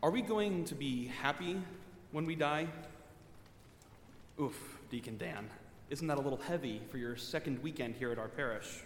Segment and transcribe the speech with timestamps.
[0.00, 1.60] Are we going to be happy
[2.12, 2.68] when we die?
[4.40, 5.50] Oof, Deacon Dan.
[5.90, 8.84] Isn't that a little heavy for your second weekend here at our parish?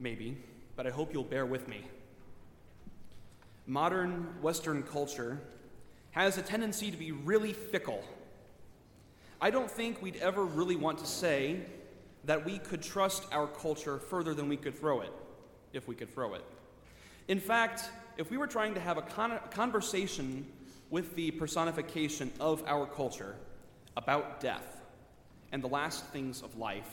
[0.00, 0.36] Maybe,
[0.74, 1.82] but I hope you'll bear with me.
[3.68, 5.38] Modern Western culture
[6.10, 8.02] has a tendency to be really fickle.
[9.40, 11.60] I don't think we'd ever really want to say
[12.24, 15.12] that we could trust our culture further than we could throw it,
[15.72, 16.44] if we could throw it.
[17.28, 20.46] In fact, if we were trying to have a con- conversation
[20.90, 23.34] with the personification of our culture
[23.96, 24.80] about death
[25.52, 26.90] and the last things of life,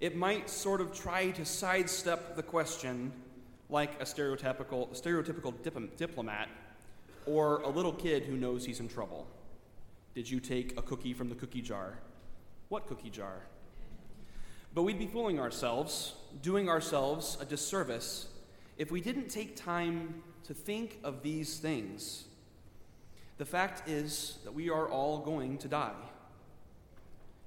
[0.00, 3.12] it might sort of try to sidestep the question
[3.68, 6.48] like a stereotypical, stereotypical dip- diplomat
[7.26, 9.26] or a little kid who knows he's in trouble.
[10.14, 11.98] Did you take a cookie from the cookie jar?
[12.68, 13.42] What cookie jar?
[14.74, 18.28] But we'd be fooling ourselves, doing ourselves a disservice
[18.78, 22.24] if we didn't take time to think of these things.
[23.36, 25.92] The fact is that we are all going to die.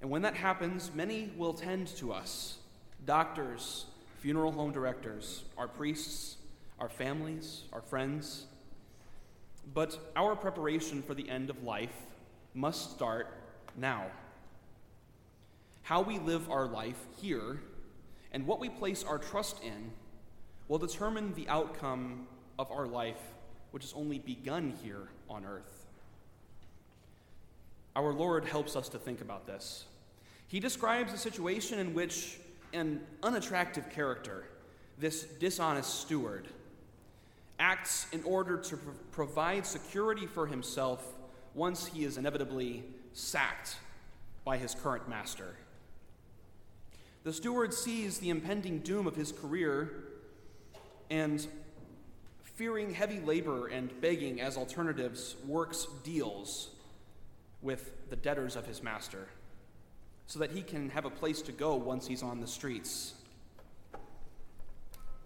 [0.01, 2.57] And when that happens, many will tend to us
[3.05, 3.85] doctors,
[4.19, 6.37] funeral home directors, our priests,
[6.79, 8.45] our families, our friends.
[9.73, 11.95] But our preparation for the end of life
[12.53, 13.27] must start
[13.77, 14.07] now.
[15.83, 17.61] How we live our life here
[18.31, 19.91] and what we place our trust in
[20.71, 22.25] will determine the outcome
[22.57, 23.19] of our life,
[23.71, 25.85] which has only begun here on earth.
[27.93, 29.83] Our Lord helps us to think about this.
[30.47, 32.39] He describes a situation in which
[32.71, 34.45] an unattractive character,
[34.97, 36.47] this dishonest steward,
[37.59, 41.05] acts in order to pro- provide security for himself
[41.53, 43.75] once he is inevitably sacked
[44.45, 45.53] by his current master.
[47.25, 50.10] The steward sees the impending doom of his career
[51.11, 51.45] and
[52.55, 56.69] fearing heavy labor and begging as alternatives, works deals
[57.61, 59.27] with the debtors of his master
[60.25, 63.13] so that he can have a place to go once he's on the streets.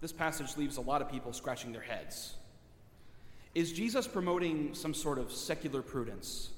[0.00, 2.34] This passage leaves a lot of people scratching their heads.
[3.54, 6.50] Is Jesus promoting some sort of secular prudence?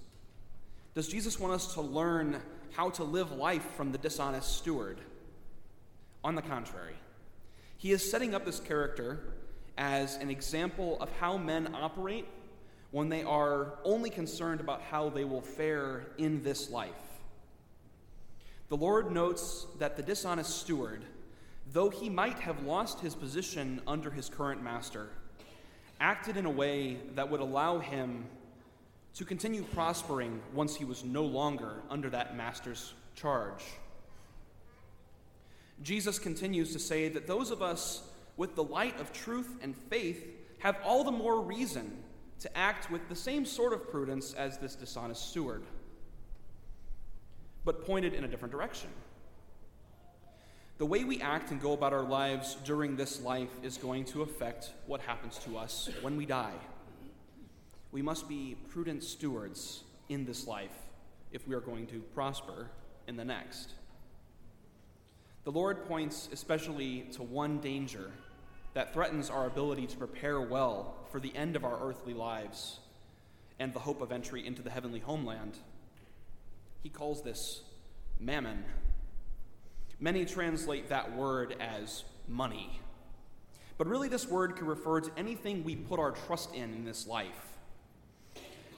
[0.95, 2.41] Does Jesus want us to learn
[2.73, 4.99] how to live life from the dishonest steward?
[6.25, 6.95] On the contrary,
[7.79, 9.21] he is setting up this character
[9.79, 12.27] as an example of how men operate
[12.91, 16.91] when they are only concerned about how they will fare in this life.
[18.69, 21.05] The Lord notes that the dishonest steward,
[21.73, 25.11] though he might have lost his position under his current master,
[26.01, 28.27] acted in a way that would allow him
[29.15, 33.63] to continue prospering once he was no longer under that master's charge.
[35.83, 38.03] Jesus continues to say that those of us
[38.37, 40.25] with the light of truth and faith
[40.59, 42.03] have all the more reason
[42.41, 45.63] to act with the same sort of prudence as this dishonest steward,
[47.65, 48.89] but pointed in a different direction.
[50.79, 54.23] The way we act and go about our lives during this life is going to
[54.23, 56.55] affect what happens to us when we die.
[57.91, 60.77] We must be prudent stewards in this life
[61.33, 62.69] if we are going to prosper
[63.09, 63.73] in the next.
[65.49, 68.11] The Lord points especially to one danger
[68.75, 72.81] that threatens our ability to prepare well for the end of our earthly lives
[73.59, 75.57] and the hope of entry into the heavenly homeland.
[76.83, 77.63] He calls this
[78.21, 78.63] mammon.
[79.99, 82.79] Many translate that word as money.
[83.79, 87.07] But really, this word can refer to anything we put our trust in in this
[87.07, 87.55] life.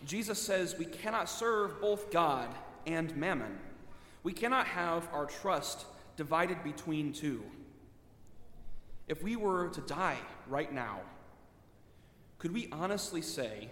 [0.07, 2.55] Jesus says we cannot serve both God
[2.87, 3.59] and mammon.
[4.23, 5.85] We cannot have our trust
[6.21, 7.43] divided between two.
[9.09, 11.01] If we were to die right now,
[12.37, 13.71] could we honestly say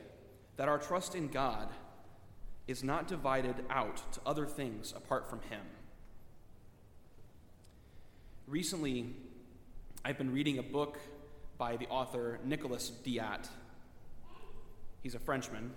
[0.56, 1.68] that our trust in God
[2.66, 5.60] is not divided out to other things apart from Him?
[8.46, 9.14] Recently,
[10.02, 10.96] I've been reading a book
[11.58, 13.46] by the author Nicolas Diat.
[15.02, 15.70] He's a Frenchman.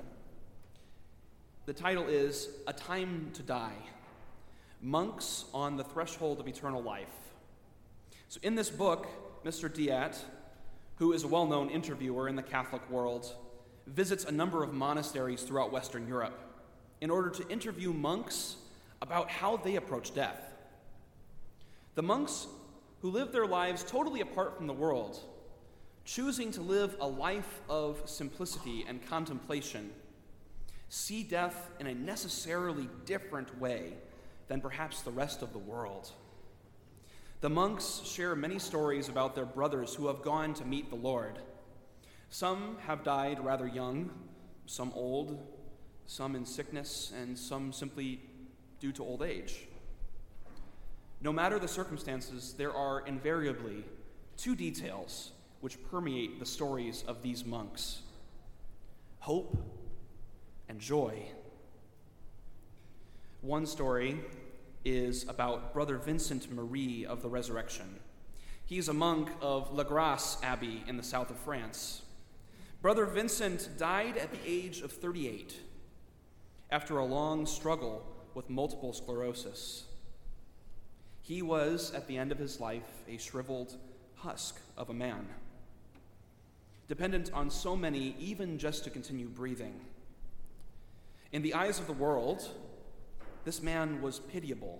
[1.65, 3.75] The title is A Time to Die
[4.83, 7.07] Monks on the Threshold of Eternal Life.
[8.29, 9.07] So, in this book,
[9.45, 9.69] Mr.
[9.69, 10.17] Diat,
[10.95, 13.31] who is a well known interviewer in the Catholic world,
[13.85, 16.39] visits a number of monasteries throughout Western Europe
[16.99, 18.55] in order to interview monks
[19.03, 20.51] about how they approach death.
[21.93, 22.47] The monks
[23.01, 25.19] who live their lives totally apart from the world,
[26.05, 29.91] choosing to live a life of simplicity and contemplation,
[30.89, 33.93] see death in a necessarily different way
[34.51, 36.11] than perhaps the rest of the world.
[37.39, 41.39] The monks share many stories about their brothers who have gone to meet the Lord.
[42.27, 44.09] Some have died rather young,
[44.65, 45.39] some old,
[46.05, 48.19] some in sickness, and some simply
[48.81, 49.69] due to old age.
[51.21, 53.85] No matter the circumstances, there are invariably
[54.35, 55.31] two details
[55.61, 58.01] which permeate the stories of these monks
[59.19, 59.55] hope
[60.67, 61.23] and joy.
[63.41, 64.19] One story
[64.83, 67.99] is about Brother Vincent Marie of the Resurrection.
[68.65, 72.01] He's a monk of La Grasse Abbey in the south of France.
[72.81, 75.55] Brother Vincent died at the age of 38
[76.71, 79.83] after a long struggle with multiple sclerosis.
[81.21, 83.75] He was, at the end of his life, a shriveled
[84.15, 85.27] husk of a man,
[86.87, 89.79] dependent on so many, even just to continue breathing.
[91.31, 92.49] In the eyes of the world,
[93.43, 94.79] this man was pitiable,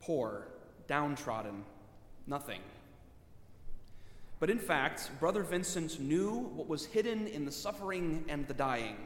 [0.00, 0.48] poor,
[0.86, 1.64] downtrodden,
[2.26, 2.60] nothing.
[4.40, 8.96] But in fact, Brother Vincent knew what was hidden in the suffering and the dying.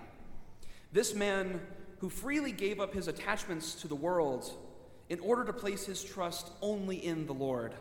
[0.92, 1.60] This man
[1.98, 4.50] who freely gave up his attachments to the world
[5.08, 7.74] in order to place his trust only in the Lord,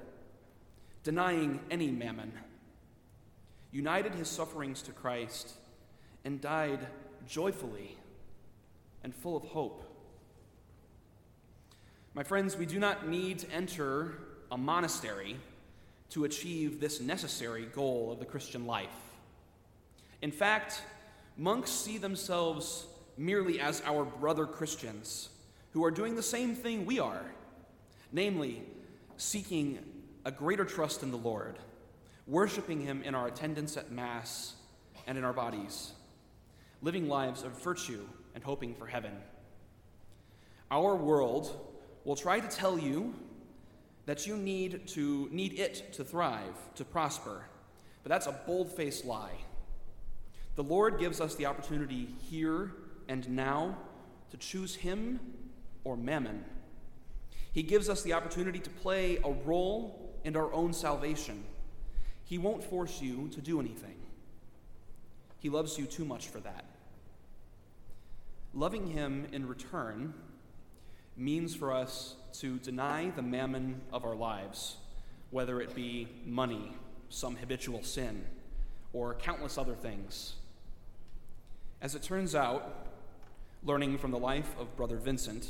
[1.03, 2.31] denying any mammon,
[3.71, 5.53] united his sufferings to Christ,
[6.24, 6.88] and died
[7.27, 7.97] joyfully
[9.03, 9.83] and full of hope.
[12.13, 14.16] My friends, we do not need to enter
[14.52, 15.38] a monastery
[16.10, 18.90] to achieve this necessary goal of the Christian life.
[20.22, 20.81] In fact,
[21.38, 22.86] monks see themselves
[23.18, 25.30] merely as our brother Christians
[25.72, 27.24] who are doing the same thing we are,
[28.12, 28.62] namely,
[29.16, 29.80] seeking
[30.25, 31.60] a greater trust in the Lord,
[32.28, 34.56] worshiping Him in our attendance at Mass
[35.08, 35.94] and in our bodies,
[36.81, 38.06] living lives of virtue
[38.36, 39.13] and hoping for heaven.
[40.69, 41.70] Our world
[42.03, 43.13] will try to tell you
[44.06, 47.45] that you need to need it to thrive, to prosper.
[48.03, 49.38] But that's a bold-faced lie.
[50.56, 52.71] The Lord gives us the opportunity here
[53.07, 53.77] and now
[54.31, 55.19] to choose him
[55.83, 56.44] or mammon.
[57.53, 61.44] He gives us the opportunity to play a role in our own salvation.
[62.24, 63.95] He won't force you to do anything.
[65.39, 66.65] He loves you too much for that.
[68.53, 70.13] Loving him in return
[71.18, 74.78] means for us to deny the mammon of our lives,
[75.30, 76.72] whether it be money,
[77.10, 78.25] some habitual sin,
[78.94, 80.36] or countless other things.
[81.81, 82.88] As it turns out,
[83.63, 85.48] learning from the life of Brother Vincent,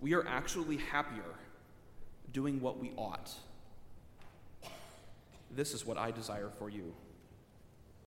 [0.00, 1.22] we are actually happier
[2.32, 3.30] doing what we ought.
[5.54, 6.94] This is what I desire for you.